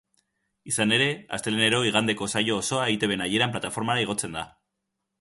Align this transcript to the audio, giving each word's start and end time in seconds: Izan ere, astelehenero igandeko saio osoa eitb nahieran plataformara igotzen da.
Izan 0.71 0.95
ere, 0.97 1.07
astelehenero 1.37 1.83
igandeko 1.89 2.31
saio 2.35 2.59
osoa 2.65 2.89
eitb 2.95 3.17
nahieran 3.23 3.57
plataformara 3.59 4.09
igotzen 4.09 4.39
da. 4.41 4.49